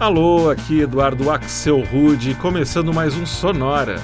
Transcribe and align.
Alô, 0.00 0.48
aqui 0.48 0.82
Eduardo 0.82 1.28
Axel 1.28 1.80
Rude, 1.82 2.32
começando 2.36 2.94
mais 2.94 3.16
um 3.16 3.26
Sonora. 3.26 3.96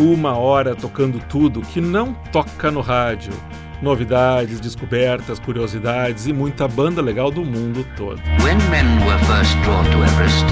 Uma 0.00 0.34
hora 0.34 0.74
tocando 0.74 1.18
tudo 1.28 1.60
que 1.60 1.78
não 1.78 2.14
toca 2.32 2.70
no 2.70 2.80
rádio. 2.80 3.34
Novidades, 3.82 4.60
descobertas, 4.60 5.38
curiosidades 5.38 6.26
e 6.26 6.32
muita 6.32 6.66
banda 6.66 7.02
legal 7.02 7.30
do 7.30 7.44
mundo 7.44 7.86
todo. 7.94 8.18
Everest, 10.08 10.46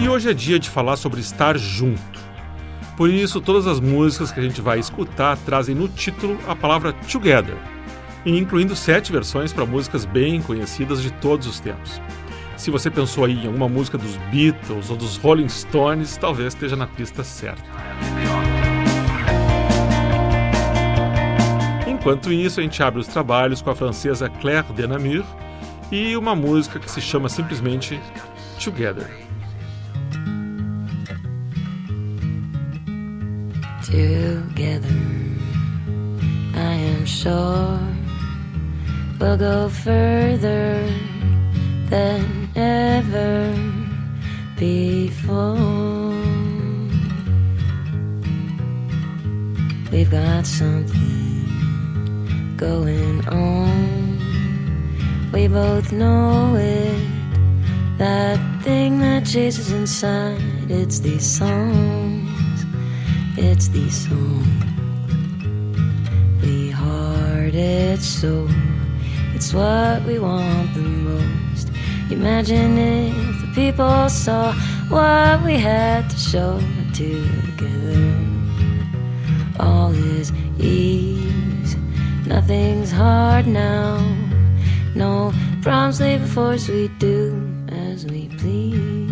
e 0.00 0.08
hoje 0.08 0.30
é 0.30 0.32
dia 0.32 0.60
de 0.60 0.70
falar 0.70 0.96
sobre 0.96 1.18
estar 1.20 1.58
junto. 1.58 2.20
Por 2.96 3.08
isso, 3.08 3.40
todas 3.40 3.66
as 3.66 3.80
músicas 3.80 4.30
que 4.30 4.38
a 4.38 4.42
gente 4.42 4.60
vai 4.60 4.78
escutar 4.78 5.36
trazem 5.38 5.74
no 5.74 5.88
título 5.88 6.38
a 6.46 6.54
palavra 6.54 6.92
together, 7.10 7.56
incluindo 8.26 8.76
sete 8.76 9.10
versões 9.10 9.52
para 9.52 9.64
músicas 9.64 10.04
bem 10.04 10.40
conhecidas 10.42 11.02
de 11.02 11.10
todos 11.12 11.46
os 11.46 11.60
tempos. 11.60 12.00
Se 12.56 12.70
você 12.70 12.90
pensou 12.90 13.24
aí 13.24 13.42
em 13.42 13.46
alguma 13.46 13.68
música 13.68 13.96
dos 13.96 14.16
Beatles 14.30 14.90
ou 14.90 14.96
dos 14.96 15.16
Rolling 15.16 15.48
Stones, 15.48 16.16
talvez 16.18 16.52
esteja 16.52 16.76
na 16.76 16.86
pista 16.86 17.24
certa. 17.24 17.62
Enquanto 21.88 22.32
isso, 22.32 22.60
a 22.60 22.62
gente 22.62 22.82
abre 22.82 23.00
os 23.00 23.06
trabalhos 23.06 23.62
com 23.62 23.70
a 23.70 23.74
francesa 23.74 24.28
Claire 24.28 24.72
Denamure 24.74 25.24
e 25.90 26.16
uma 26.16 26.34
música 26.34 26.78
que 26.78 26.90
se 26.90 27.00
chama 27.00 27.28
simplesmente 27.28 27.98
Together. 28.62 29.08
Together, 33.82 34.84
I 36.54 36.98
am 36.98 37.06
sure 37.06 37.99
we'll 39.20 39.36
go 39.36 39.68
further 39.68 40.82
than 41.90 42.48
ever 42.56 43.54
before. 44.56 45.56
We've 49.92 50.10
got 50.10 50.46
something 50.46 51.44
going 52.56 53.28
on. 53.28 54.20
We 55.32 55.48
both 55.48 55.92
know 55.92 56.54
it. 56.56 57.06
That 57.98 58.38
thing 58.62 59.00
that 59.00 59.26
chases 59.26 59.70
inside. 59.72 60.40
It's 60.70 61.00
these 61.00 61.26
songs. 61.26 62.64
It's 63.36 63.68
these 63.68 64.08
songs. 64.08 64.64
We 66.42 66.70
heart 66.70 67.54
it 67.54 68.00
so. 68.00 68.48
It's 69.40 69.54
what 69.54 70.04
we 70.04 70.18
want 70.18 70.74
the 70.74 70.82
most. 70.82 71.70
Imagine 72.10 72.76
if 72.76 73.40
the 73.40 73.50
people 73.54 74.10
saw 74.10 74.52
what 74.90 75.42
we 75.42 75.54
had 75.56 76.10
to 76.10 76.18
show 76.18 76.60
together. 76.92 78.14
All 79.58 79.92
is 79.92 80.30
ease, 80.58 81.74
nothing's 82.26 82.92
hard 82.92 83.46
now. 83.46 83.96
No 84.94 85.32
problems 85.62 86.02
lay 86.02 86.18
before 86.18 86.52
us, 86.52 86.68
we 86.68 86.88
do 86.98 87.42
as 87.68 88.04
we 88.04 88.28
please. 88.36 89.10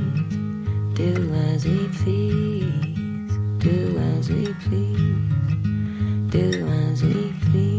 Do 0.92 1.32
as 1.48 1.64
we 1.64 1.88
please. 2.02 3.32
Do 3.64 3.98
as 4.12 4.28
we 4.28 4.52
please. 4.64 6.28
Do 6.28 6.68
as 6.68 7.02
we 7.02 7.32
please. 7.46 7.77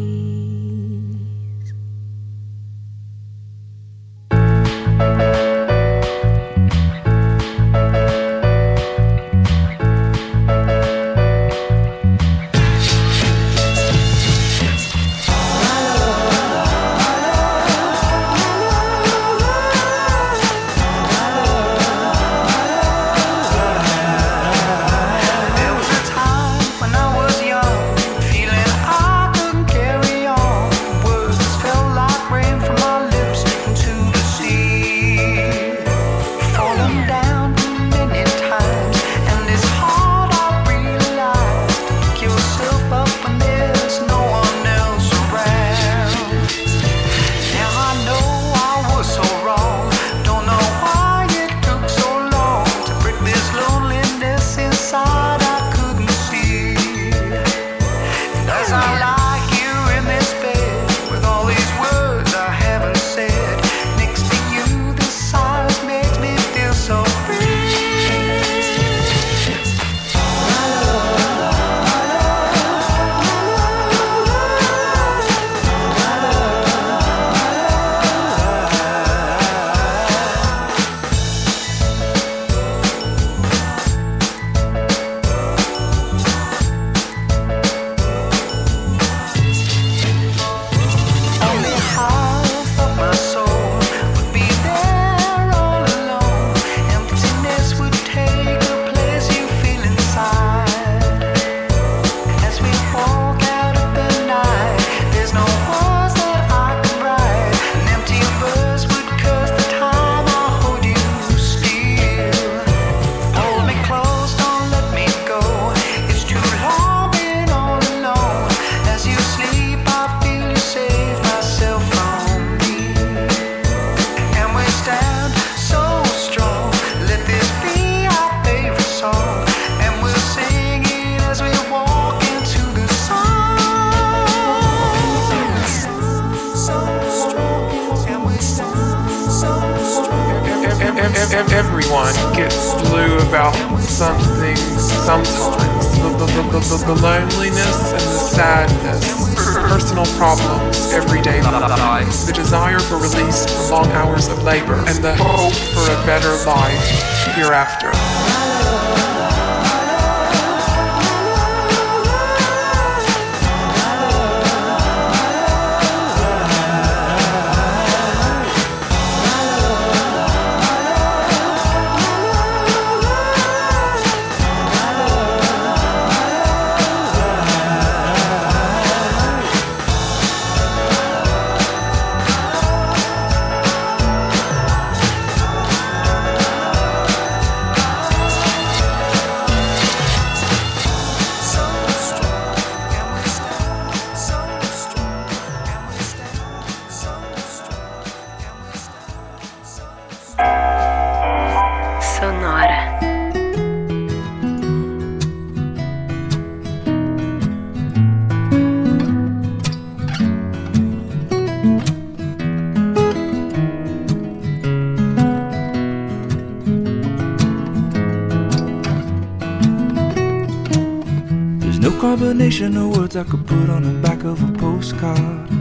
Combination 222.50 222.78
of 222.78 222.98
words 222.98 223.16
I 223.16 223.24
could 223.26 223.46
put 223.46 223.70
on 223.70 223.84
the 223.84 224.08
back 224.08 224.24
of 224.24 224.42
a 224.42 224.52
postcard. 224.58 225.52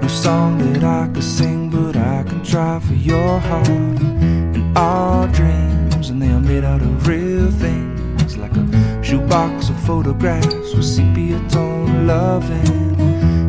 No 0.00 0.06
song 0.06 0.58
that 0.58 0.84
I 0.84 1.12
could 1.12 1.24
sing, 1.24 1.70
but 1.70 1.96
I 1.96 2.22
can 2.22 2.44
try 2.44 2.78
for 2.78 2.94
your 2.94 3.40
heart. 3.40 3.68
And 3.68 4.78
our 4.78 5.26
dreams, 5.26 6.08
and 6.08 6.22
they 6.22 6.28
are 6.28 6.40
made 6.40 6.62
out 6.62 6.82
of 6.82 7.08
real 7.08 7.50
things, 7.50 8.36
like 8.36 8.56
a 8.56 9.02
shoebox 9.02 9.70
of 9.70 9.78
photographs 9.80 10.72
with 10.72 10.84
sepia 10.84 11.40
tone 11.48 12.06
loving. 12.06 12.94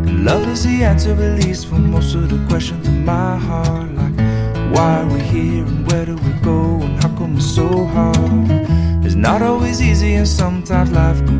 And 0.07 0.25
love 0.25 0.47
is 0.49 0.63
the 0.63 0.83
answer, 0.83 1.11
at 1.11 1.45
least, 1.45 1.67
for 1.67 1.75
most 1.75 2.15
of 2.15 2.29
the 2.29 2.43
questions 2.47 2.87
in 2.87 3.05
my 3.05 3.37
heart, 3.37 3.91
like 3.91 4.17
why 4.73 5.03
we 5.13 5.19
here 5.19 5.63
and 5.63 5.85
where 5.91 6.07
do 6.07 6.15
we 6.15 6.33
go 6.41 6.81
and 6.81 7.03
how 7.03 7.15
come 7.15 7.37
it's 7.37 7.45
so 7.45 7.85
hard? 7.85 8.17
It's 9.05 9.13
not 9.13 9.43
always 9.43 9.83
easy, 9.83 10.15
and 10.15 10.27
sometimes 10.27 10.91
life 10.91 11.19
can 11.27 11.36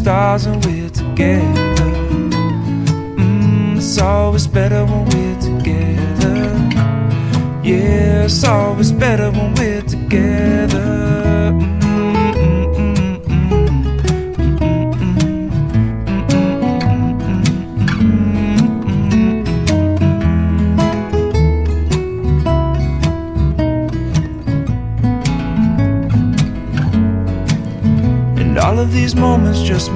stars 0.00 0.46
and 0.46 0.64
we're 0.64 0.88
together. 0.88 1.90
Mm, 3.20 3.76
it's 3.76 3.98
always 4.00 4.46
better 4.46 4.86
when 4.86 5.04
we're 5.10 5.40
together. 5.48 6.36
Yeah, 7.62 8.24
it's 8.24 8.42
always 8.44 8.92
better 8.92 9.30
when 9.30 9.54
we're 9.56 9.59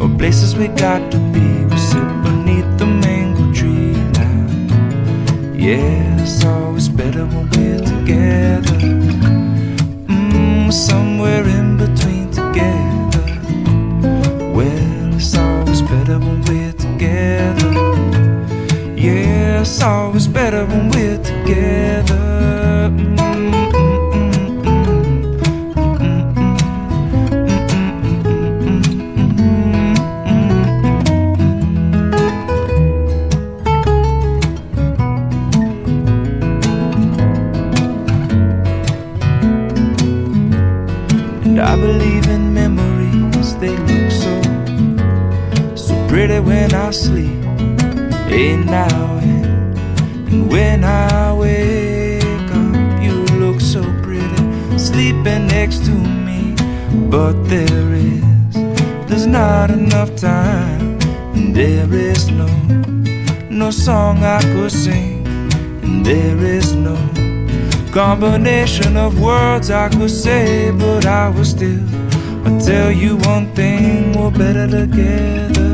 or 0.00 0.08
places 0.18 0.56
we 0.56 0.68
got 0.68 1.10
to 1.12 1.18
be. 1.32 1.64
We 1.70 1.76
sit 1.76 2.08
beneath 2.22 2.70
the 2.78 2.86
mango 2.86 3.52
tree 3.52 3.94
now. 4.20 5.54
Yeah, 5.54 6.22
it's 6.22 6.44
always 6.44 6.88
better 6.88 7.24
when 7.26 7.48
we're 7.50 7.78
together. 7.78 8.78
Mm, 10.08 10.72
somewhere 10.72 11.44
in 11.46 11.76
between 11.76 12.30
together. 12.30 13.24
Well, 14.56 15.14
it's 15.14 15.36
always 15.36 15.82
better 15.82 16.18
when 16.18 16.42
we're 16.44 16.72
together. 16.72 17.72
Yeah, 18.96 19.60
it's 19.60 19.82
always 19.82 20.26
better 20.28 20.64
when 20.66 20.90
we're 20.90 21.22
together. 21.22 22.25
Sleep. 46.96 47.44
Hey, 48.26 48.56
now 48.56 49.18
and, 49.18 49.78
and 50.28 50.50
when 50.50 50.82
I 50.82 51.32
wake 51.32 52.50
up, 52.50 53.02
you 53.02 53.14
look 53.36 53.60
so 53.60 53.82
pretty, 54.02 54.78
sleeping 54.78 55.46
next 55.46 55.84
to 55.86 55.92
me. 55.92 56.54
But 57.10 57.34
there 57.44 57.92
is, 57.92 58.54
there's 59.08 59.26
not 59.26 59.70
enough 59.70 60.16
time, 60.16 60.98
and 61.34 61.54
there 61.54 61.92
is 61.92 62.30
no, 62.30 62.48
no 63.50 63.70
song 63.70 64.24
I 64.24 64.40
could 64.40 64.72
sing, 64.72 65.26
and 65.82 66.04
there 66.04 66.38
is 66.38 66.72
no 66.74 66.96
combination 67.92 68.96
of 68.96 69.20
words 69.20 69.70
I 69.70 69.88
could 69.90 70.10
say, 70.10 70.70
but 70.70 71.06
I 71.06 71.28
will 71.28 71.44
still. 71.44 71.84
I'll 72.46 72.60
tell 72.60 72.90
you 72.92 73.16
one 73.32 73.52
thing, 73.54 74.12
we're 74.12 74.30
better 74.30 74.66
together. 74.66 75.65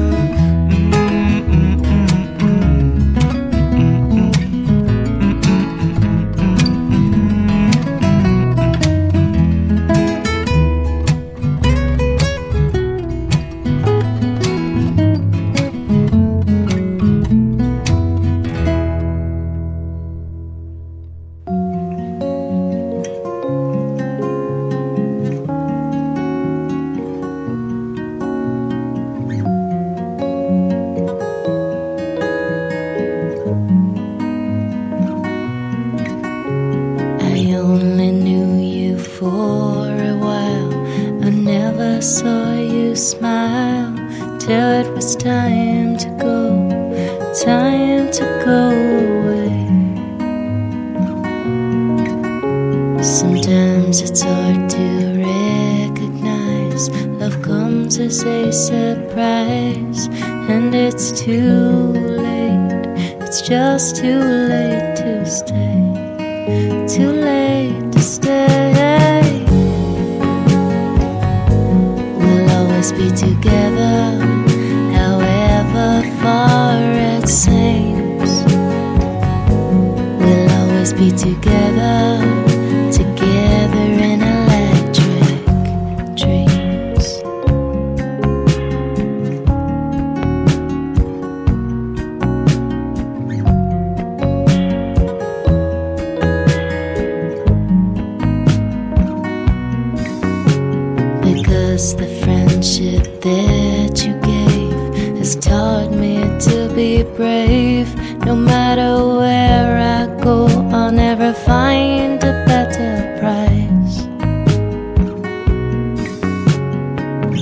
Brave. 107.23 107.91
No 108.27 108.35
matter 108.35 108.91
where 109.21 109.73
I 109.97 110.01
go, 110.21 110.47
I'll 110.77 110.91
never 110.91 111.33
find 111.33 112.19
a 112.33 112.35
better 112.51 112.93
price. 113.21 113.97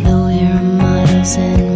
Though 0.05 0.29
you're 0.41 0.67
miles 0.83 1.37
and 1.39 1.70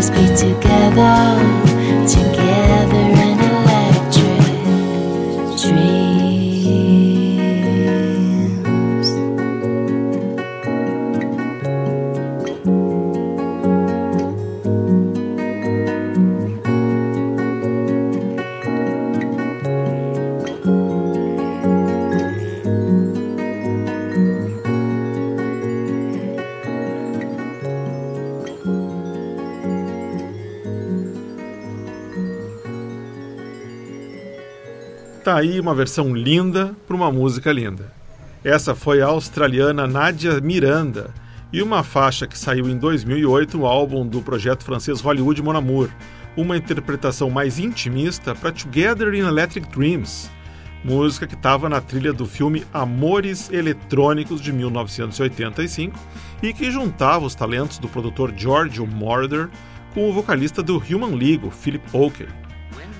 always 0.00 0.10
be 0.10 0.34
together, 0.34 1.59
together 1.59 1.59
aí 35.40 35.58
uma 35.58 35.74
versão 35.74 36.14
linda 36.14 36.76
para 36.86 36.94
uma 36.94 37.10
música 37.10 37.50
linda. 37.50 37.92
Essa 38.44 38.74
foi 38.74 39.00
a 39.00 39.06
australiana 39.06 39.86
Nadia 39.86 40.40
Miranda 40.40 41.12
e 41.52 41.62
uma 41.62 41.82
faixa 41.82 42.26
que 42.26 42.38
saiu 42.38 42.68
em 42.68 42.76
2008 42.76 43.58
no 43.58 43.66
álbum 43.66 44.06
do 44.06 44.20
projeto 44.22 44.64
francês 44.64 45.00
Hollywood 45.00 45.42
Mon 45.42 45.56
Amour, 45.56 45.88
uma 46.36 46.56
interpretação 46.56 47.30
mais 47.30 47.58
intimista 47.58 48.34
para 48.34 48.52
Together 48.52 49.14
in 49.14 49.26
Electric 49.26 49.68
Dreams, 49.68 50.30
música 50.84 51.26
que 51.26 51.34
estava 51.34 51.68
na 51.68 51.80
trilha 51.80 52.12
do 52.12 52.26
filme 52.26 52.64
Amores 52.72 53.50
Eletrônicos 53.50 54.40
de 54.40 54.52
1985 54.52 55.98
e 56.42 56.52
que 56.52 56.70
juntava 56.70 57.24
os 57.24 57.34
talentos 57.34 57.78
do 57.78 57.88
produtor 57.88 58.32
Giorgio 58.36 58.86
Moroder 58.86 59.48
com 59.92 60.08
o 60.08 60.12
vocalista 60.12 60.62
do 60.62 60.76
Human 60.76 61.16
League, 61.16 61.50
Philip 61.50 61.84
Oakey. 61.92 62.39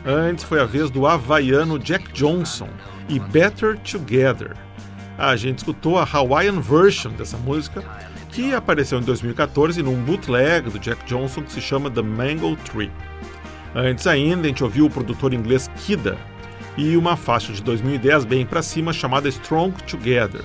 Antes 0.05 0.45
foi 0.45 0.61
a 0.61 0.65
vez 0.65 0.91
do 0.91 1.07
havaiano 1.07 1.79
Jack 1.79 2.13
Johnson 2.13 2.69
e 3.09 3.19
Better 3.19 3.79
Together. 3.79 4.57
A 5.19 5.37
gente 5.37 5.59
escutou 5.59 5.99
a 5.99 6.09
Hawaiian 6.11 6.61
version 6.61 7.13
dessa 7.13 7.37
música, 7.37 7.85
que 8.31 8.55
apareceu 8.55 8.99
em 8.99 9.03
2014 9.03 9.83
num 9.83 10.03
bootleg 10.03 10.71
do 10.71 10.79
Jack 10.79 11.05
Johnson 11.05 11.43
que 11.43 11.53
se 11.53 11.61
chama 11.61 11.91
The 11.91 12.01
Mango 12.01 12.57
Tree. 12.57 12.91
Antes 13.75 14.07
ainda, 14.07 14.47
a 14.47 14.49
gente 14.49 14.65
ouviu 14.65 14.87
o 14.87 14.91
produtor 14.91 15.35
inglês 15.35 15.71
Kida 15.85 16.17
e 16.79 16.97
uma 16.97 17.15
faixa 17.17 17.53
de 17.53 17.63
2010 17.63 18.25
bem 18.25 18.47
para 18.47 18.63
cima 18.63 18.95
chamada 18.95 19.29
Strong 19.29 19.83
Together. 19.85 20.45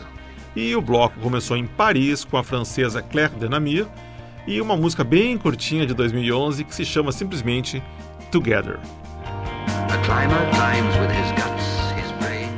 E 0.53 0.75
o 0.75 0.81
bloco 0.81 1.17
começou 1.21 1.55
em 1.55 1.65
Paris 1.65 2.25
com 2.25 2.38
a 2.38 2.43
francesa 2.43 3.01
Claire 3.01 3.35
Denamir 3.35 3.88
e 4.45 4.59
uma 4.59 4.75
música 4.75 5.03
bem 5.03 5.38
curtinha 5.38 5.85
de 5.85 5.93
2011 5.93 6.65
que 6.65 6.75
se 6.75 6.83
chama 6.83 7.13
simplesmente 7.13 7.81
Together. 8.31 8.79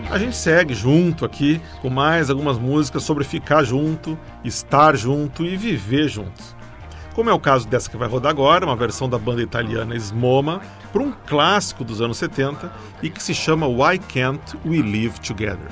A 0.10 0.18
gente 0.18 0.36
segue 0.36 0.74
junto 0.74 1.26
aqui 1.26 1.62
com 1.82 1.90
mais 1.90 2.30
algumas 2.30 2.58
músicas 2.58 3.04
sobre 3.04 3.24
ficar 3.24 3.64
junto, 3.64 4.18
estar 4.44 4.96
junto 4.96 5.46
e 5.46 5.56
viver 5.56 6.08
juntos. 6.08 6.56
Como 7.14 7.30
é 7.30 7.34
o 7.34 7.40
caso 7.40 7.68
dessa 7.68 7.90
que 7.90 7.98
vai 7.98 8.08
rodar 8.08 8.32
agora, 8.32 8.66
uma 8.66 8.76
versão 8.76 9.10
da 9.10 9.18
banda 9.18 9.42
italiana 9.42 9.96
Smoma, 9.96 10.62
para 10.94 11.02
um 11.02 11.12
clássico 11.26 11.84
dos 11.84 12.02
anos 12.02 12.18
70 12.18 12.72
e 13.02 13.10
que 13.10 13.22
se 13.22 13.34
chama 13.34 13.68
Why 13.68 14.00
Can't 14.00 14.58
We 14.66 14.78
Live 14.78 15.20
Together? 15.20 15.68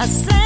I 0.00 0.06
said, 0.06 0.39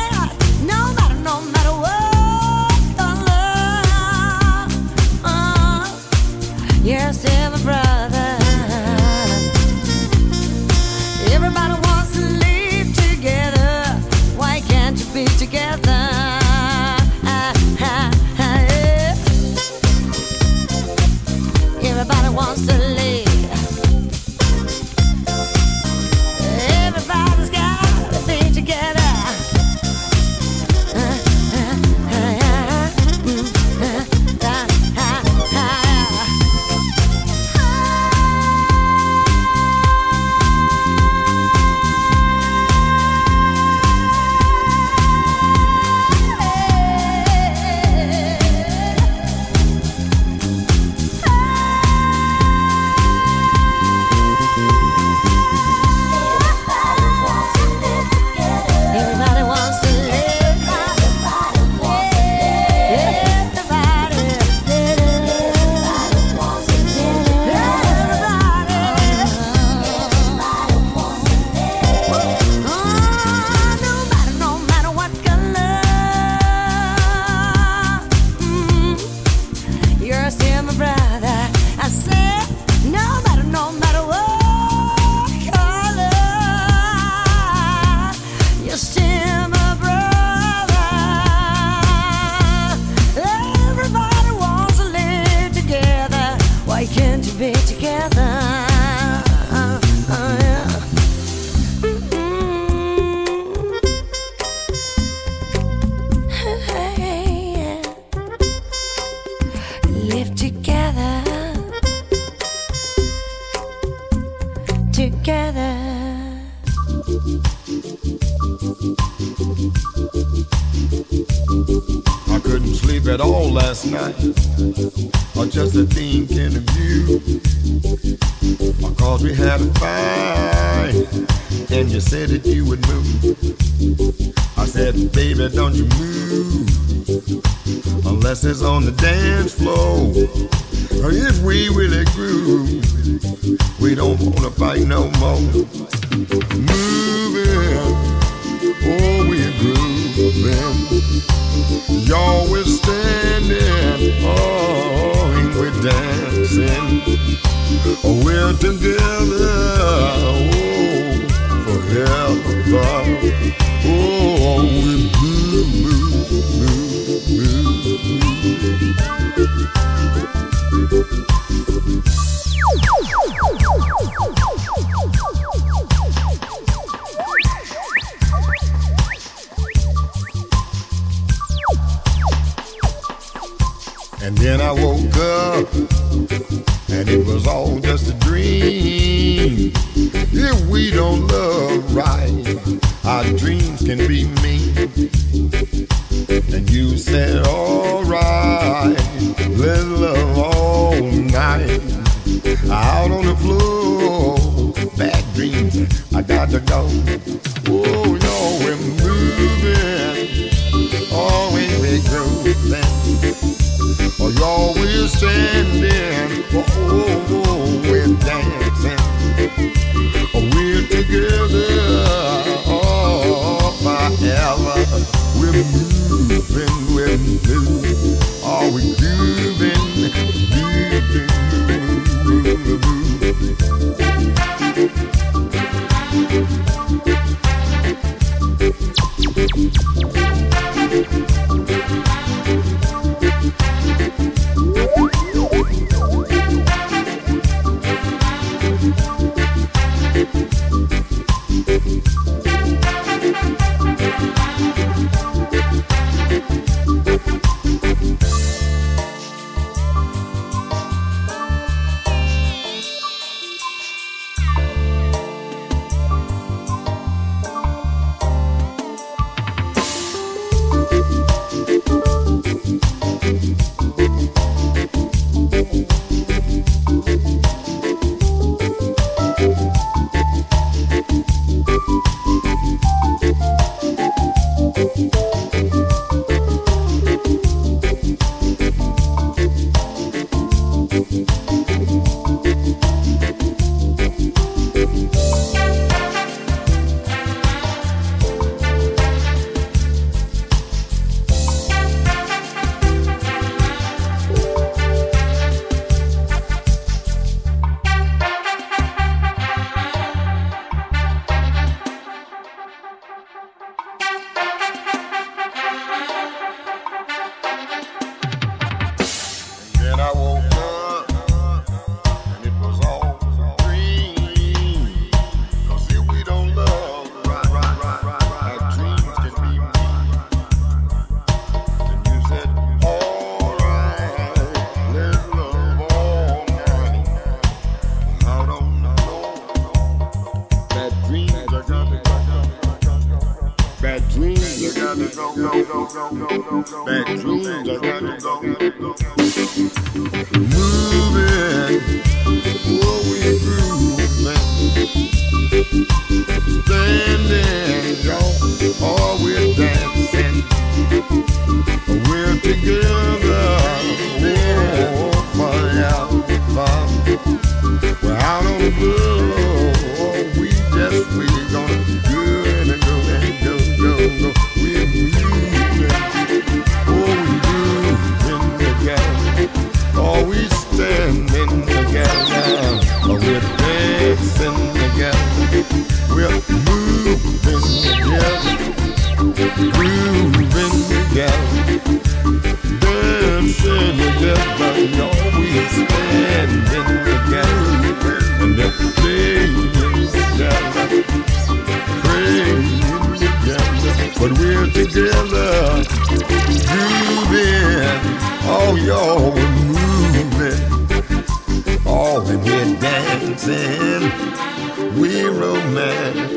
got 206.46 206.50
to 206.50 206.60
go. 206.60 207.53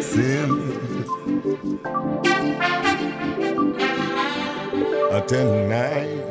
sin. 0.08 0.50
Tonight. 5.28 6.24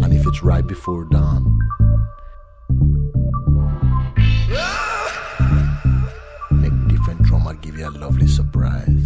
And 0.00 0.12
if 0.12 0.26
it's 0.26 0.42
right 0.42 0.66
before 0.66 1.04
dawn. 1.06 1.58
Different 6.88 7.22
drummer 7.22 7.54
you 7.78 7.88
a 7.88 7.90
lovely 7.90 8.26
surprise. 8.26 8.99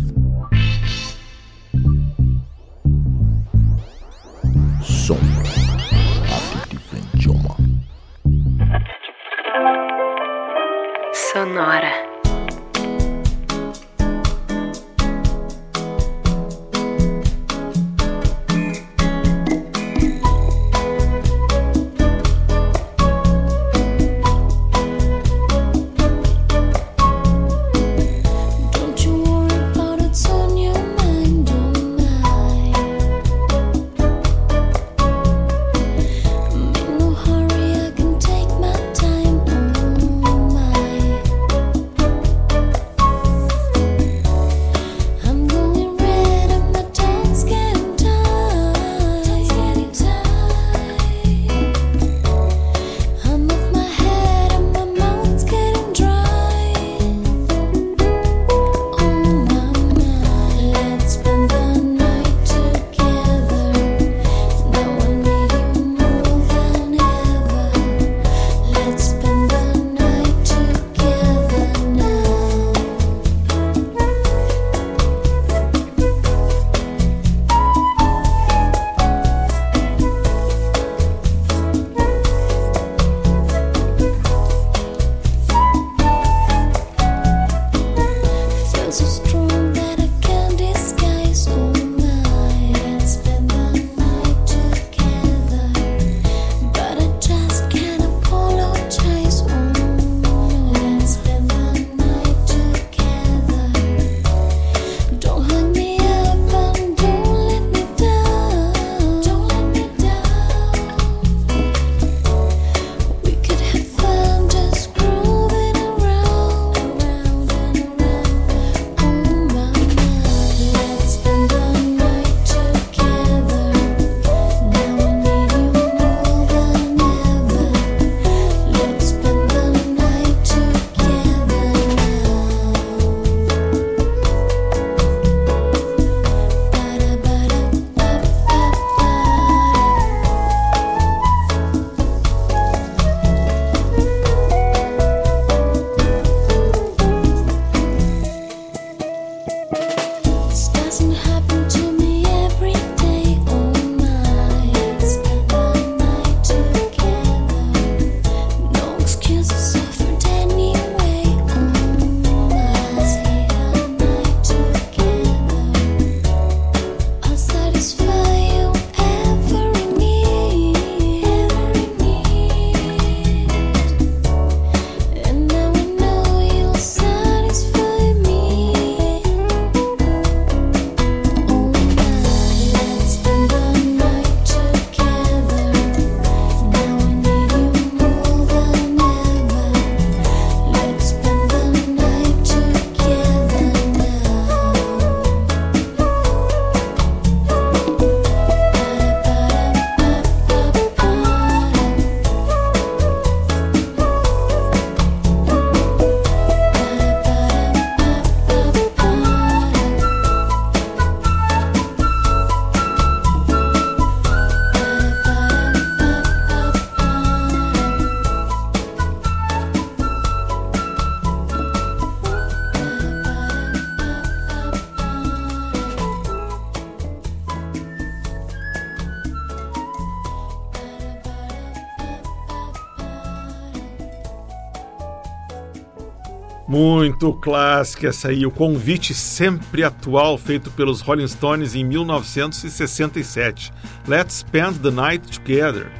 Muito 237.04 237.34
clássica 237.34 238.08
essa 238.08 238.28
aí, 238.28 238.46
o 238.46 238.50
convite 238.50 239.12
sempre 239.12 239.84
atual 239.84 240.38
feito 240.38 240.70
pelos 240.70 241.02
Rolling 241.02 241.28
Stones 241.28 241.74
em 241.74 241.84
1967. 241.84 243.70
Let's 244.08 244.36
Spend 244.36 244.78
the 244.78 244.90
Night 244.90 245.38
Together. 245.38 245.92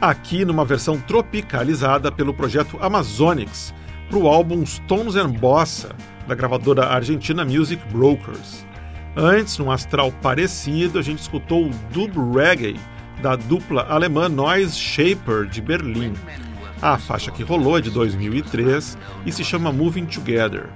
Aqui 0.00 0.44
numa 0.44 0.64
versão 0.64 0.96
tropicalizada 1.00 2.12
pelo 2.12 2.32
projeto 2.32 2.78
Amazonics, 2.80 3.74
para 4.08 4.16
o 4.16 4.28
álbum 4.28 4.64
Stones 4.64 5.16
and 5.16 5.30
Bossa, 5.30 5.90
da 6.28 6.36
gravadora 6.36 6.86
argentina 6.86 7.44
Music 7.44 7.82
Brokers. 7.92 8.64
Antes, 9.16 9.58
num 9.58 9.72
astral 9.72 10.12
parecido, 10.22 11.00
a 11.00 11.02
gente 11.02 11.18
escutou 11.18 11.66
o 11.66 11.70
dub 11.90 12.32
reggae 12.32 12.78
da 13.20 13.34
dupla 13.34 13.86
alemã 13.88 14.28
Noise 14.28 14.78
Shaper 14.78 15.46
de 15.46 15.60
Berlim. 15.60 16.14
A 16.84 16.98
faixa 16.98 17.30
que 17.30 17.42
rolou 17.42 17.78
é 17.78 17.80
de 17.80 17.90
2003 17.90 18.98
e 19.24 19.32
se 19.32 19.42
chama 19.42 19.72
Moving 19.72 20.04
Together. 20.04 20.68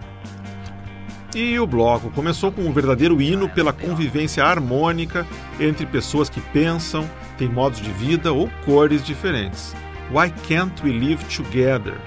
E 1.35 1.61
o 1.61 1.66
bloco 1.66 2.09
começou 2.12 2.51
com 2.51 2.62
um 2.62 2.73
verdadeiro 2.73 3.21
hino 3.21 3.47
pela 3.47 3.75
convivência 3.75 4.42
harmônica 4.42 5.27
entre 5.61 5.85
pessoas 5.85 6.31
que 6.31 6.40
pensam, 6.40 7.07
têm 7.37 7.47
modos 7.47 7.79
de 7.83 7.90
vida 7.92 8.33
ou 8.33 8.49
cores 8.64 9.05
diferentes. 9.05 9.77
Why 10.11 10.33
Can't 10.49 10.83
We 10.83 10.92
Live 10.92 11.23
Together? 11.27 11.99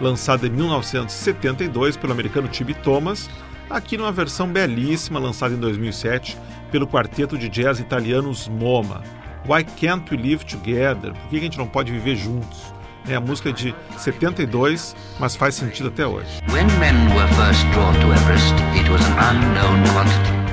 Lançada 0.00 0.48
em 0.48 0.50
1972 0.50 1.96
pelo 1.96 2.12
americano 2.12 2.48
Tibi 2.48 2.74
Thomas, 2.74 3.30
aqui 3.70 3.96
numa 3.96 4.10
versão 4.10 4.48
belíssima 4.48 5.20
lançada 5.20 5.54
em 5.54 5.58
2007 5.58 6.36
pelo 6.72 6.88
quarteto 6.88 7.38
de 7.38 7.48
jazz 7.48 7.78
italianos 7.78 8.48
MoMA. 8.48 9.00
Why 9.48 9.62
Can't 9.62 10.12
We 10.12 10.20
Live 10.20 10.44
Together? 10.44 11.12
Por 11.12 11.30
que 11.30 11.36
a 11.36 11.40
gente 11.40 11.58
não 11.58 11.68
pode 11.68 11.92
viver 11.92 12.16
juntos? 12.16 12.74
É 13.06 13.14
a 13.14 13.20
música 13.20 13.52
de 13.52 13.74
72, 13.98 14.96
mas 15.18 15.36
faz 15.36 15.54
sentido 15.54 15.88
até 15.88 16.06
hoje. 16.06 16.40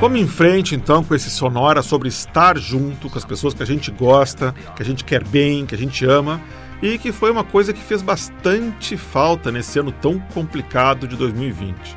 Vamos 0.02 0.20
em 0.20 0.28
frente 0.28 0.76
então 0.76 1.02
com 1.04 1.16
esse 1.16 1.30
sonora 1.30 1.82
sobre 1.82 2.10
estar 2.10 2.58
junto 2.58 3.10
com 3.10 3.18
as 3.18 3.24
pessoas 3.24 3.54
que 3.54 3.64
a 3.64 3.66
gente 3.66 3.90
gosta, 3.90 4.54
que 4.76 4.84
a 4.84 4.86
gente 4.86 5.06
quer 5.06 5.24
bem, 5.24 5.66
que 5.66 5.76
a 5.76 5.78
gente 5.78 6.04
ama 6.06 6.42
e 6.82 6.98
que 6.98 7.14
foi 7.14 7.32
uma 7.32 7.44
coisa 7.44 7.72
que 7.72 7.82
fez 7.82 8.02
bastante 8.02 8.98
falta 8.98 9.52
nesse 9.52 9.80
ano 9.80 9.92
tão 9.92 10.20
complicado 10.20 11.08
de 11.08 11.16
2020. 11.16 11.96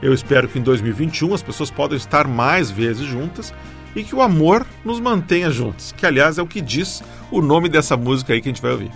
Eu 0.00 0.14
espero 0.14 0.48
que 0.48 0.58
em 0.58 0.62
2021 0.62 1.34
as 1.34 1.42
pessoas 1.42 1.70
possam 1.70 1.96
estar 1.96 2.26
mais 2.26 2.70
vezes 2.70 3.06
juntas 3.06 3.52
e 3.94 4.02
que 4.02 4.14
o 4.14 4.22
amor 4.22 4.66
nos 4.84 5.00
mantenha 5.00 5.50
juntos, 5.50 5.92
que 5.92 6.06
aliás 6.06 6.38
é 6.38 6.42
o 6.42 6.46
que 6.46 6.62
diz 6.62 7.02
o 7.30 7.42
nome 7.42 7.68
dessa 7.68 7.94
música 7.94 8.32
aí 8.32 8.40
que 8.40 8.48
a 8.48 8.52
gente 8.52 8.62
vai 8.62 8.72
ouvir. 8.72 8.90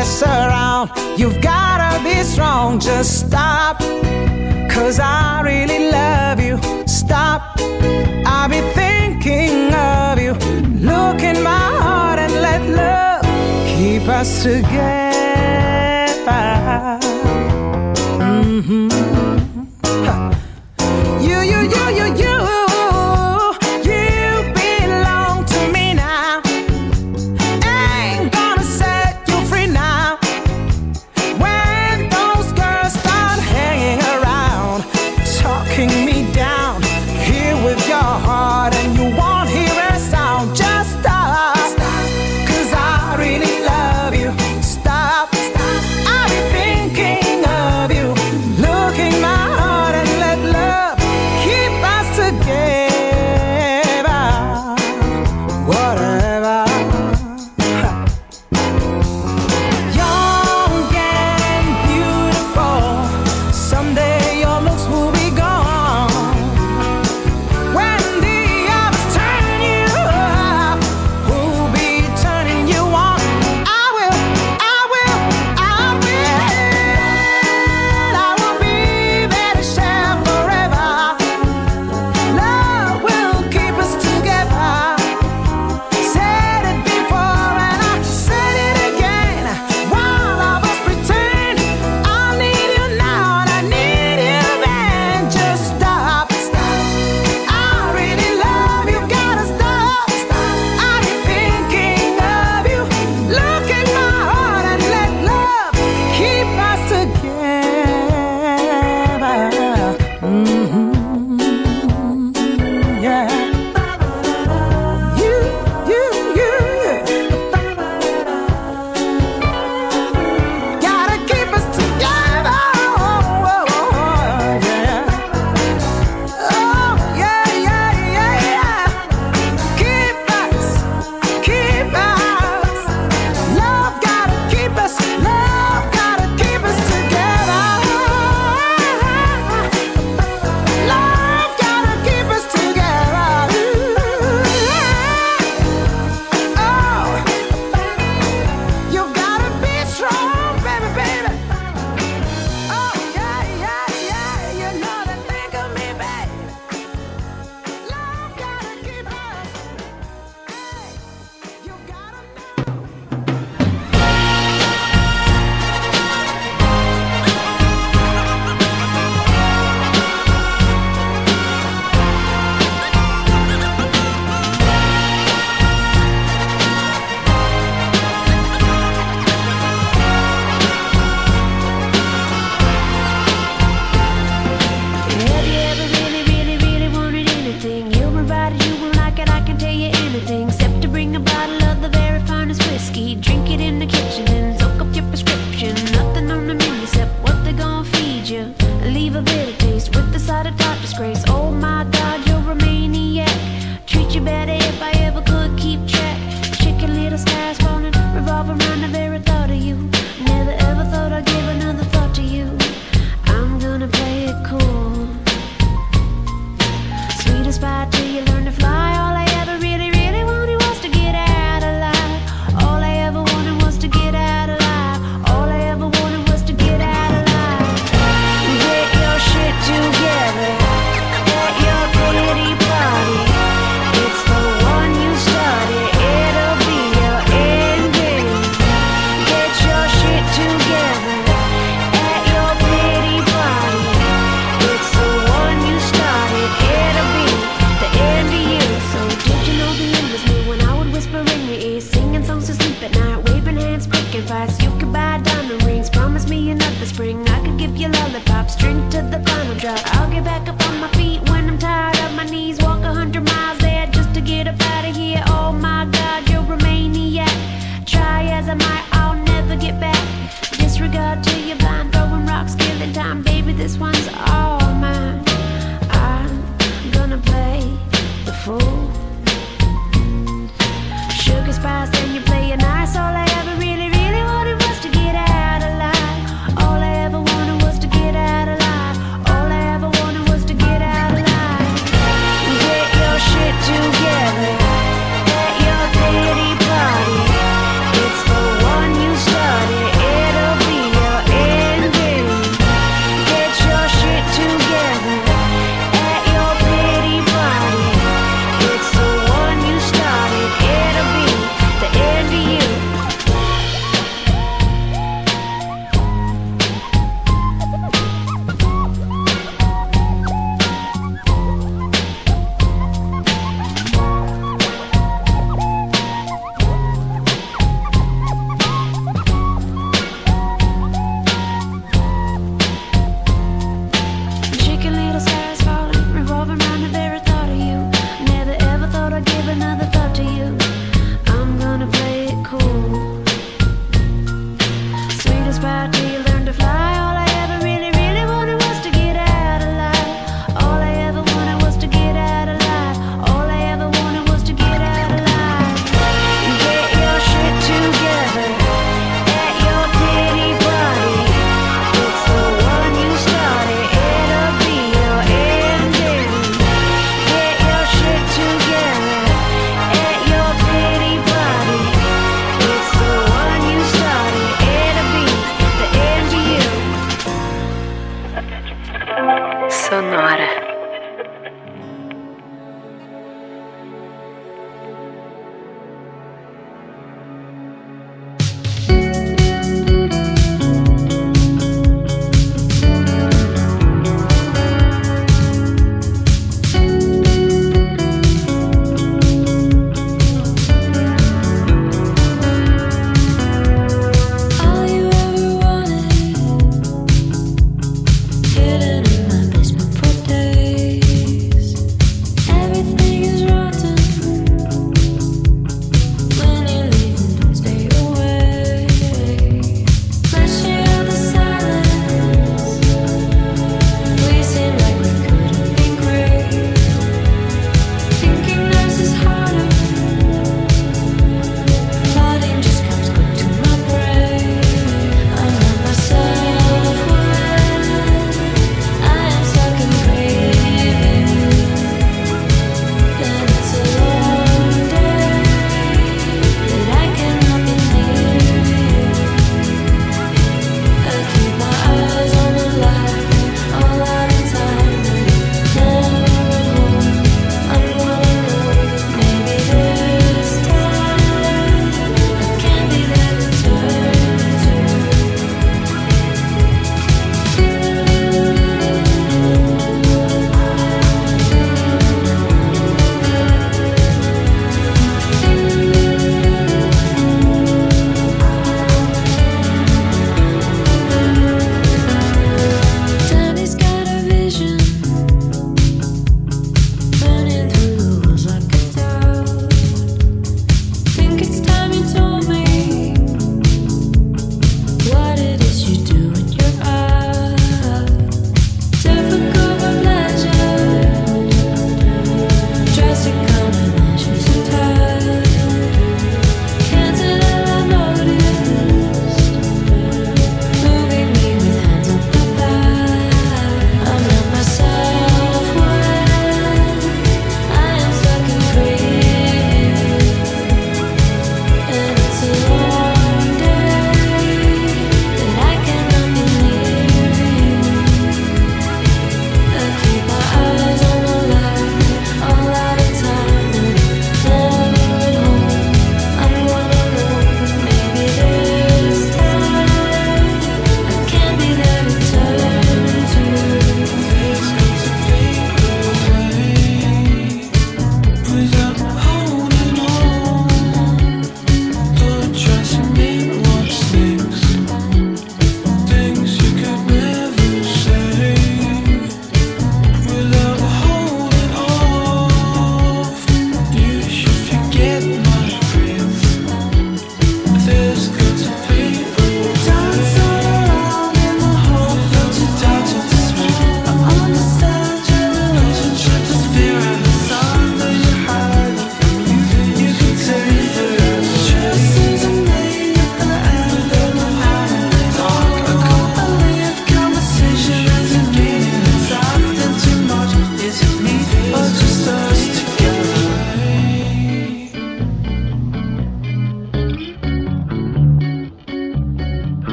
Mess 0.00 0.22
around, 0.22 0.90
you've 1.18 1.40
gotta 1.42 2.02
be 2.02 2.22
strong. 2.22 2.80
Just 2.80 3.26
stop, 3.26 3.78
cause 4.74 4.98
I 4.98 5.42
really 5.42 5.90
love 5.90 6.40
you. 6.40 6.56
Stop, 6.86 7.40
I'll 8.24 8.48
be 8.48 8.62
thinking 8.80 9.74
of 9.74 10.18
you. 10.18 10.32
Look 10.90 11.20
in 11.30 11.42
my 11.42 11.68
heart 11.84 12.18
and 12.18 12.32
let 12.46 12.62
love 12.80 13.24
keep 13.76 14.08
us 14.08 14.42
together. 14.42 14.70
Mm-hmm. 18.26 18.88
You, 21.26 21.38
you, 21.52 21.60
you, 21.74 21.84
you, 21.98 22.06
you. 22.22 22.39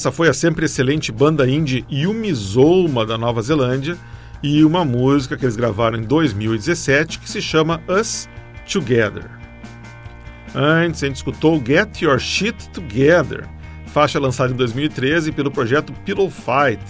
Essa 0.00 0.10
foi 0.10 0.30
a 0.30 0.32
sempre 0.32 0.64
excelente 0.64 1.12
banda 1.12 1.46
indie 1.46 1.84
Yumizoma 1.92 3.04
da 3.04 3.18
Nova 3.18 3.42
Zelândia 3.42 3.98
e 4.42 4.64
uma 4.64 4.82
música 4.82 5.36
que 5.36 5.44
eles 5.44 5.56
gravaram 5.56 5.98
em 5.98 6.04
2017 6.04 7.18
que 7.18 7.28
se 7.28 7.42
chama 7.42 7.82
Us 7.86 8.26
Together. 8.66 9.26
Antes 10.54 11.02
a 11.02 11.06
gente 11.06 11.16
escutou 11.16 11.62
Get 11.62 12.00
Your 12.00 12.18
Shit 12.18 12.70
Together, 12.70 13.46
faixa 13.88 14.18
lançada 14.18 14.54
em 14.54 14.56
2013 14.56 15.32
pelo 15.32 15.50
projeto 15.50 15.92
Pillow 16.02 16.30
Fight, 16.30 16.82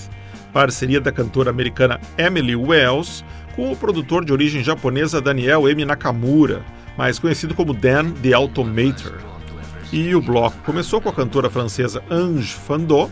parceria 0.53 1.01
da 1.01 1.11
cantora 1.11 1.51
americana 1.51 2.01
Emily 2.17 2.55
Wells 2.55 3.25
com 3.57 3.73
o 3.73 3.77
produtor 3.77 4.25
de 4.25 4.33
origem 4.33 4.63
japonesa 4.63 5.21
Daniel 5.21 5.69
M. 5.69 5.85
Nakamura, 5.85 6.63
mais 6.97 7.19
conhecido 7.19 7.57
como 7.57 7.75
Dan 7.75 8.13
the 8.23 8.33
Automator. 8.35 9.30
E 9.93 10.15
o 10.15 10.21
bloco 10.21 10.57
começou 10.65 11.01
com 11.01 11.09
a 11.09 11.13
cantora 11.13 11.51
francesa 11.51 12.01
Ange 12.09 12.55
Fandot 12.55 13.11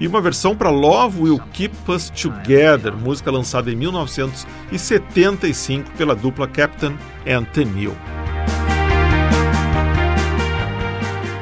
e 0.00 0.06
uma 0.06 0.22
versão 0.22 0.56
para 0.56 0.70
Love 0.70 1.20
Will 1.22 1.38
Keep 1.52 1.74
Us 1.86 2.08
Together, 2.08 2.96
música 2.96 3.30
lançada 3.30 3.70
em 3.70 3.76
1975 3.76 5.90
pela 5.98 6.16
dupla 6.16 6.48
Captain 6.48 6.96
and 7.26 7.44
Tennille. 7.52 7.94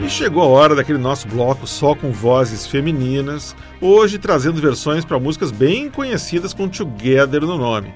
E 0.05 0.09
chegou 0.09 0.43
a 0.43 0.47
hora 0.47 0.75
daquele 0.75 0.99
nosso 0.99 1.29
bloco 1.29 1.65
só 1.67 1.95
com 1.95 2.11
vozes 2.11 2.67
femininas, 2.67 3.55
hoje 3.81 4.19
trazendo 4.19 4.61
versões 4.61 5.05
para 5.05 5.21
músicas 5.21 5.53
bem 5.53 5.89
conhecidas 5.89 6.53
com 6.53 6.69
Together 6.69 7.43
no 7.43 7.57
nome. 7.57 7.95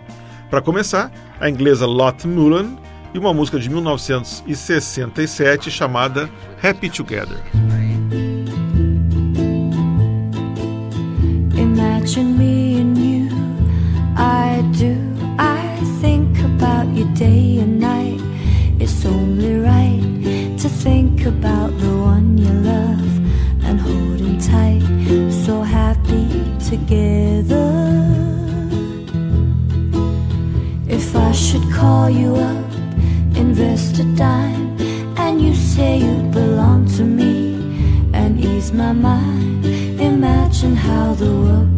Para 0.49 0.61
começar, 0.61 1.11
a 1.41 1.49
inglesa 1.49 1.87
Lot 1.87 2.29
Mullen 2.29 2.79
e 3.13 3.19
uma 3.19 3.35
música 3.35 3.59
de 3.59 3.69
1967 3.69 5.71
chamada 5.71 6.31
Happy 6.63 6.89
Together. 6.89 7.39
Imagine 11.57 12.39
me 12.39 12.81
and 12.81 12.99
you, 12.99 13.29
I 14.17 14.63
do. 14.79 14.97
I 15.39 15.79
think 16.01 16.39
about 16.41 16.87
you 16.97 17.05
day 17.15 17.59
and 17.61 17.79
night. 17.81 18.21
It's 18.79 19.05
only 19.05 19.59
right 19.61 20.59
to 20.59 20.69
think 20.69 21.27
about 21.27 21.71
the 21.79 21.87
one 21.87 22.39
you 22.39 22.53
love 22.63 23.21
and 23.65 23.81
holding 23.81 24.39
tight. 24.39 24.83
So 25.45 25.63
happy 25.63 26.27
together. 26.69 27.10
My 38.81 38.93
mind. 38.93 39.67
Imagine 40.01 40.75
how 40.75 41.13
the 41.15 41.31
world 41.43 41.70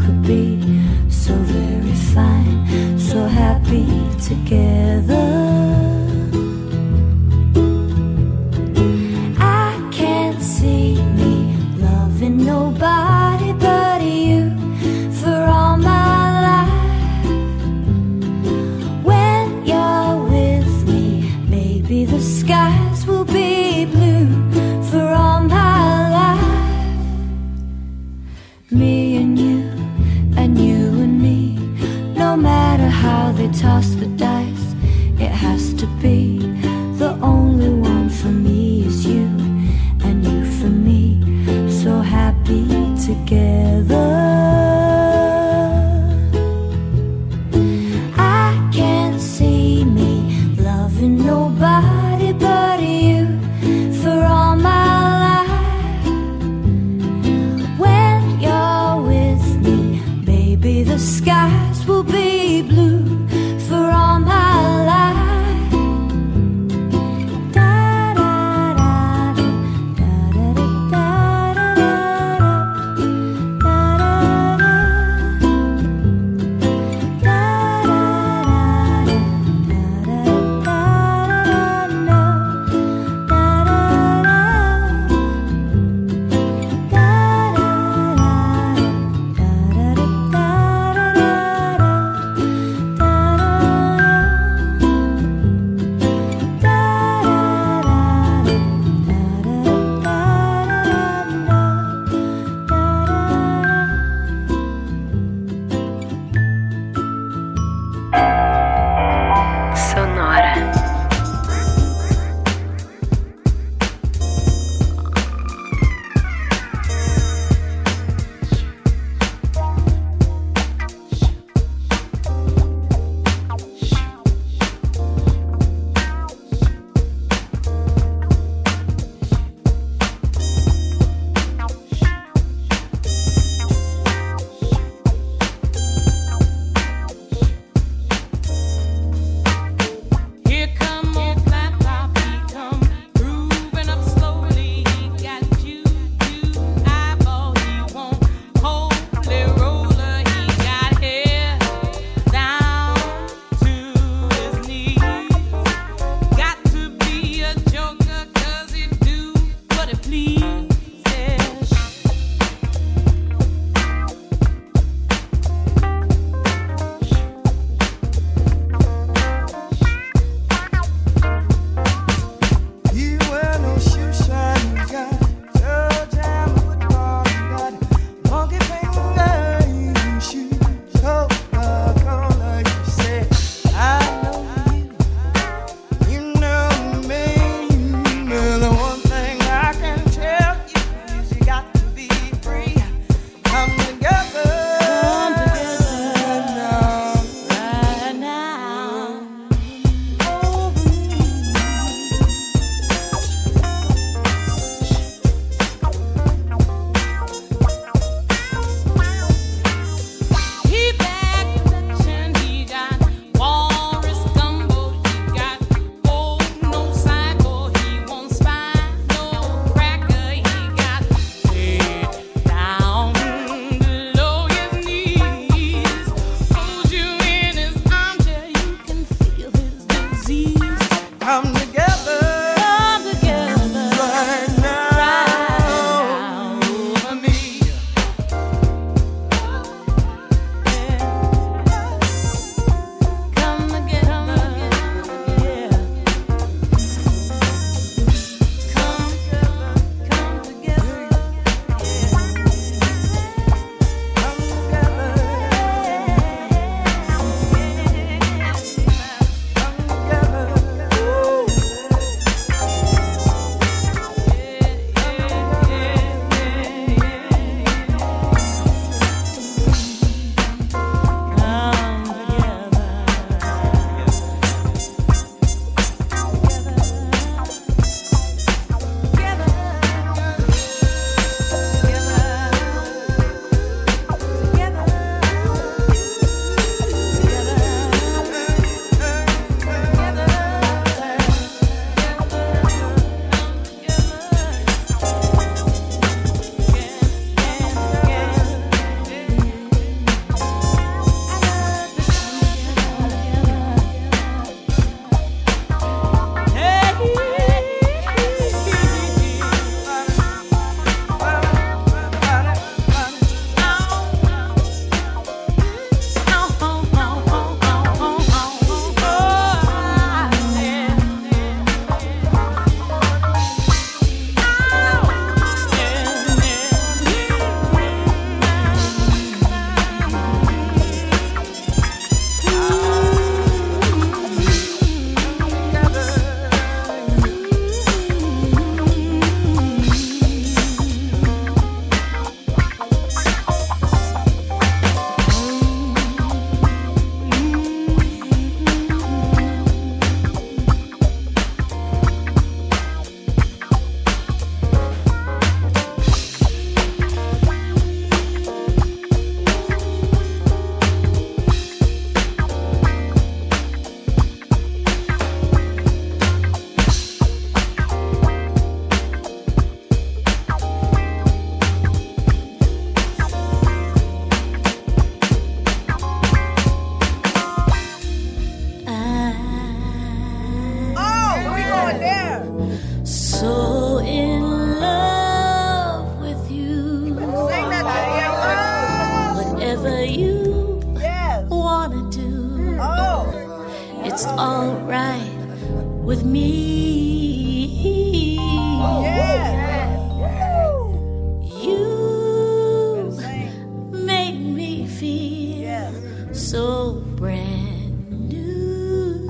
so 406.33 407.03
brand 407.17 408.29
new. 408.29 409.27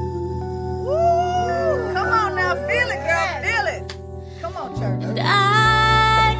Woo! 0.86 1.92
Come 1.92 2.09
on 2.09 2.34
now, 2.34 2.55
feel 2.66 2.88
it, 2.88 3.03
girl, 3.09 3.42
feel 3.42 3.66
it. 3.76 3.96
Come 4.40 4.57
on, 4.57 4.74
church. 4.78 5.03
And 5.05 5.20
I, 5.20 6.36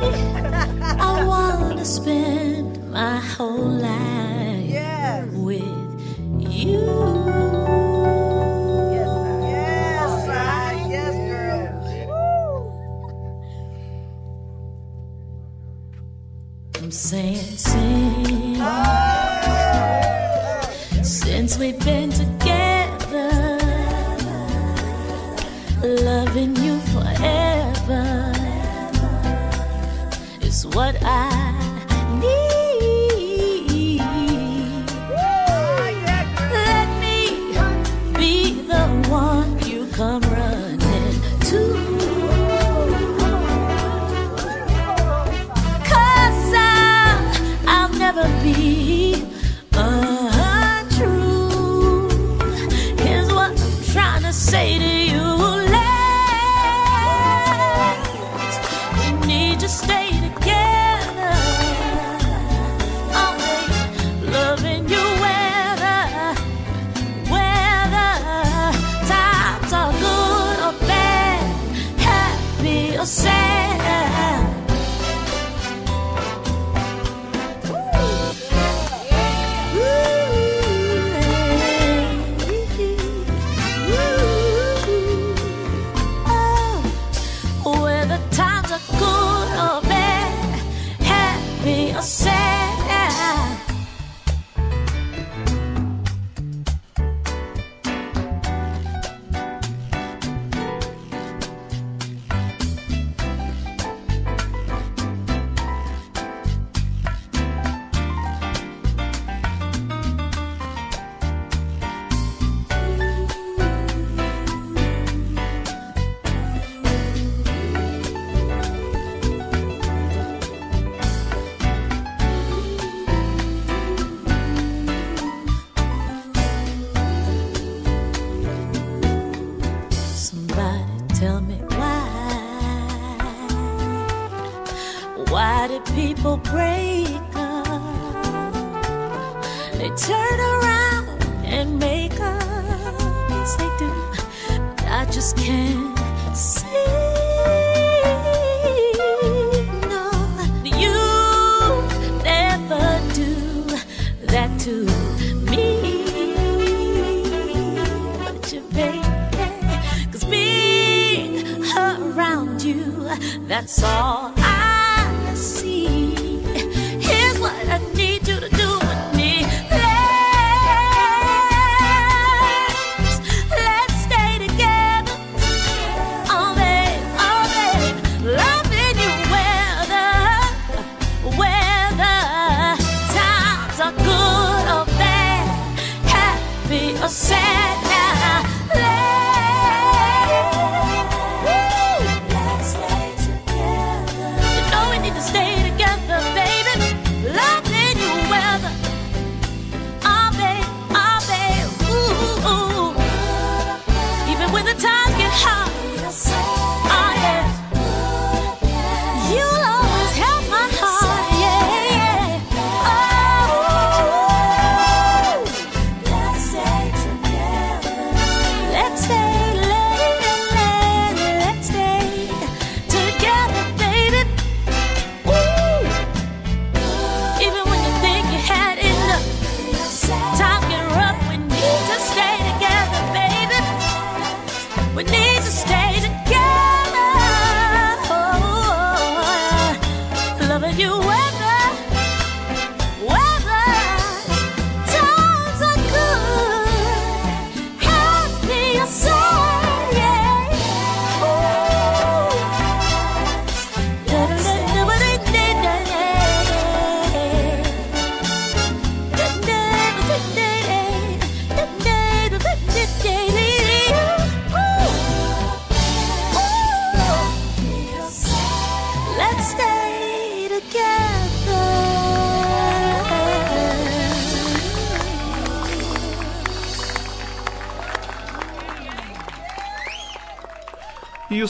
I 0.99 1.25
want 1.25 1.79
to 1.79 1.85
spend 1.85 2.91
my 2.91 3.19
whole 3.19 3.69
life 3.69 4.71
yes. 4.71 5.27
with 5.33 5.63
you. 6.53 6.81
Yes, 8.93 9.11
sir. 9.17 9.53
Yes, 9.59 10.11
sir. 10.27 10.47
Yes, 10.89 11.15
girl. 11.31 11.67
I'm 16.83 16.91
saying. 16.91 18.02
We've 21.63 21.79
been. 21.79 22.02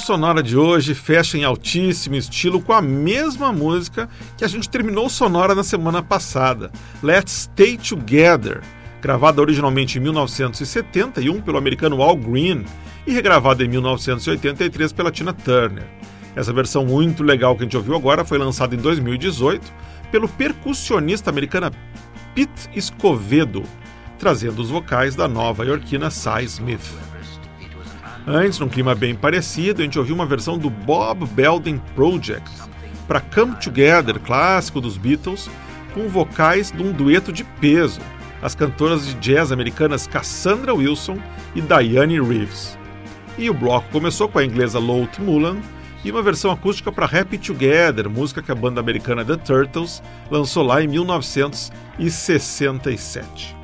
Sonora 0.03 0.43
de 0.43 0.57
hoje 0.57 0.97
fecha 0.97 1.39
em 1.39 1.45
altíssimo 1.45 2.17
estilo 2.17 2.61
com 2.61 2.73
a 2.73 2.83
mesma 2.83 3.53
música 3.53 4.09
que 4.37 4.45
a 4.45 4.49
gente 4.49 4.69
terminou 4.69 5.09
Sonora 5.09 5.55
na 5.55 5.63
semana 5.63 6.03
passada, 6.03 6.73
Let's 7.01 7.45
Stay 7.45 7.79
Together, 7.79 8.63
gravada 9.01 9.41
originalmente 9.41 9.99
em 9.99 10.01
1971 10.03 11.41
pelo 11.41 11.57
americano 11.57 12.03
Al 12.03 12.17
Green 12.17 12.65
e 13.07 13.13
regravada 13.13 13.65
em 13.65 13.69
1983 13.69 14.93
pela 14.93 15.13
Tina 15.13 15.33
Turner. 15.33 15.87
Essa 16.35 16.53
versão 16.53 16.85
muito 16.85 17.23
legal 17.23 17.55
que 17.55 17.63
a 17.63 17.65
gente 17.65 17.77
ouviu 17.77 17.95
agora 17.95 18.25
foi 18.25 18.39
lançada 18.39 18.75
em 18.75 18.79
2018 18.79 19.73
pelo 20.11 20.29
percussionista 20.29 21.31
americano 21.31 21.71
Pete 22.35 22.69
Escovedo, 22.75 23.63
trazendo 24.19 24.61
os 24.61 24.69
vocais 24.69 25.15
da 25.15 25.29
nova 25.29 25.65
iorquina 25.65 26.11
Cy 26.11 26.45
Smith. 26.45 27.12
Antes, 28.27 28.59
num 28.61 28.69
clima 28.69 28.95
bem 28.95 29.17
parecido, 29.17 29.83
a 29.83 29.85
gente 29.85 29.99
ouviu 29.99 30.15
uma 30.15 30.27
versão 30.27 30.57
do 30.57 30.71
Bob 30.71 31.27
Belden 31.27 31.83
Project 31.95 32.49
para 33.09 33.21
Come 33.21 33.57
Together, 33.57 34.21
clássico 34.21 34.81
dos 34.81 34.97
Beatles, 34.97 35.51
com 35.93 36.09
vocais 36.09 36.71
de 36.71 36.81
um 36.83 36.93
dueto 36.93 37.33
de 37.33 37.43
peso, 37.43 38.01
as 38.41 38.55
cantoras 38.55 39.05
de 39.07 39.15
jazz 39.15 39.51
americanas 39.51 40.07
Cassandra 40.07 40.73
Wilson 40.73 41.19
e 41.55 41.61
Diane 41.61 42.21
Reeves. 42.21 42.79
E 43.37 43.51
o 43.51 43.55
bloco 43.55 43.91
começou 43.91 44.29
com 44.29 44.39
a 44.39 44.45
inglesa 44.45 44.79
Lotte 44.79 45.21
Mullen 45.21 45.61
e 46.05 46.11
uma 46.11 46.23
versão 46.23 46.51
acústica 46.53 46.93
para 46.93 47.07
Happy 47.07 47.39
Together, 47.39 48.09
música 48.09 48.41
que 48.41 48.53
a 48.53 48.55
banda 48.55 48.81
americana 48.81 49.25
The 49.25 49.35
Turtles 49.37 50.01
lançou 50.31 50.65
lá 50.65 50.81
em 50.81 50.87
1967. 50.87 53.57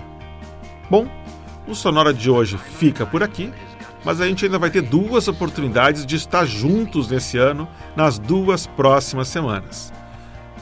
Bom, 0.90 1.06
o 1.66 1.76
Sonora 1.76 2.12
de 2.12 2.28
hoje 2.28 2.58
fica 2.58 3.06
por 3.06 3.22
aqui 3.22 3.52
mas 4.04 4.20
a 4.20 4.26
gente 4.26 4.44
ainda 4.44 4.58
vai 4.58 4.70
ter 4.70 4.82
duas 4.82 5.28
oportunidades 5.28 6.06
de 6.06 6.16
estar 6.16 6.44
juntos 6.44 7.08
nesse 7.08 7.38
ano, 7.38 7.68
nas 7.96 8.18
duas 8.18 8.66
próximas 8.66 9.28
semanas. 9.28 9.92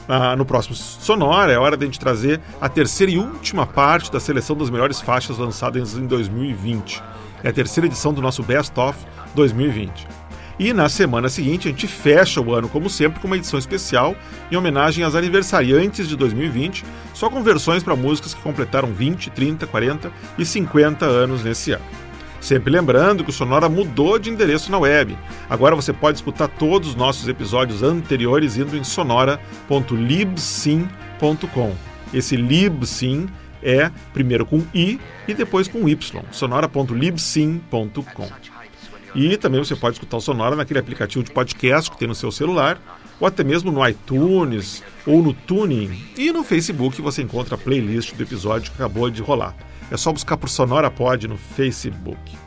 Ah, 0.07 0.35
no 0.35 0.45
próximo 0.45 0.73
Sonora, 0.73 1.51
é 1.51 1.57
hora 1.57 1.75
de 1.75 1.83
a 1.83 1.85
gente 1.85 1.99
trazer 1.99 2.39
a 2.61 2.69
terceira 2.69 3.11
e 3.11 3.17
última 3.17 3.67
parte 3.67 4.11
da 4.11 4.19
seleção 4.19 4.55
das 4.55 4.69
melhores 4.69 5.01
faixas 5.01 5.37
lançadas 5.37 5.95
em 5.95 6.07
2020. 6.07 7.03
É 7.43 7.49
a 7.49 7.53
terceira 7.53 7.87
edição 7.87 8.13
do 8.13 8.21
nosso 8.21 8.41
Best 8.41 8.79
of 8.79 8.97
2020. 9.35 10.07
E 10.59 10.73
na 10.73 10.89
semana 10.89 11.29
seguinte 11.29 11.67
a 11.67 11.71
gente 11.71 11.87
fecha 11.87 12.41
o 12.41 12.53
ano, 12.53 12.67
como 12.67 12.89
sempre, 12.89 13.19
com 13.19 13.27
uma 13.27 13.37
edição 13.37 13.59
especial 13.59 14.15
em 14.49 14.55
homenagem 14.55 15.03
às 15.03 15.13
aniversariantes 15.13 16.07
de 16.07 16.15
2020, 16.15 16.83
só 17.13 17.29
com 17.29 17.43
versões 17.43 17.83
para 17.83 17.95
músicas 17.95 18.33
que 18.33 18.41
completaram 18.41 18.91
20, 18.91 19.29
30, 19.29 19.67
40 19.67 20.11
e 20.37 20.45
50 20.45 21.05
anos 21.05 21.43
nesse 21.43 21.73
ano. 21.73 21.85
Sempre 22.39 22.71
lembrando 22.71 23.23
que 23.23 23.29
o 23.29 23.33
Sonora 23.33 23.67
mudou 23.67 24.19
de 24.19 24.29
endereço 24.29 24.71
na 24.71 24.77
web. 24.77 25.17
Agora 25.49 25.75
você 25.75 25.91
pode 25.91 26.17
escutar 26.17 26.47
todos 26.47 26.89
os 26.89 26.95
nossos 26.95 27.27
episódios 27.27 27.81
anteriores 27.83 28.57
indo 28.57 28.77
em 28.77 28.83
sonora.libsyn.com. 28.83 31.75
Esse 32.13 32.37
libsyn 32.37 33.27
é 33.61 33.91
primeiro 34.13 34.45
com 34.45 34.63
i 34.73 34.97
e 35.27 35.33
depois 35.33 35.67
com 35.67 35.89
y. 35.89 35.97
sonora.libsyn.com. 36.31 38.29
E 39.15 39.37
também 39.37 39.59
você 39.59 39.75
pode 39.75 39.95
escutar 39.95 40.17
o 40.17 40.21
Sonora 40.21 40.55
naquele 40.55 40.79
aplicativo 40.79 41.23
de 41.23 41.31
podcast 41.31 41.89
que 41.89 41.97
tem 41.97 42.07
no 42.07 42.13
seu 42.13 42.31
celular, 42.31 42.79
ou 43.19 43.27
até 43.27 43.43
mesmo 43.43 43.71
no 43.71 43.87
iTunes 43.87 44.83
ou 45.05 45.23
no 45.23 45.33
Tuning. 45.33 45.89
E 46.15 46.31
no 46.31 46.43
Facebook 46.43 47.01
você 47.01 47.23
encontra 47.23 47.55
a 47.55 47.57
playlist 47.57 48.13
do 48.13 48.21
episódio 48.21 48.71
que 48.71 48.77
acabou 48.77 49.09
de 49.09 49.21
rolar. 49.21 49.55
É 49.91 49.97
só 49.97 50.11
buscar 50.11 50.37
por 50.37 50.49
Sonora 50.49 50.91
Pod 50.91 51.27
no 51.27 51.37
Facebook. 51.37 52.37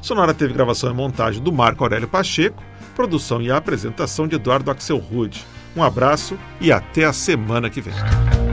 Sonora 0.00 0.32
teve 0.32 0.54
gravação 0.54 0.90
e 0.90 0.94
montagem 0.94 1.42
do 1.42 1.52
Marco 1.52 1.82
Aurélio 1.82 2.08
Pacheco, 2.08 2.62
produção 2.94 3.42
e 3.42 3.50
apresentação 3.50 4.28
de 4.28 4.36
Eduardo 4.36 4.70
Axel 4.70 4.98
Rude. 4.98 5.44
Um 5.76 5.82
abraço 5.82 6.38
e 6.60 6.72
até 6.72 7.04
a 7.04 7.12
semana 7.12 7.68
que 7.68 7.80
vem. 7.80 8.45